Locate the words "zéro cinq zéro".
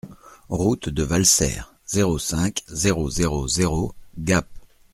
1.85-3.11